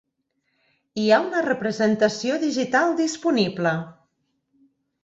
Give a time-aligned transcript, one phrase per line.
[1.01, 3.77] Hi ha una representació digital disponible.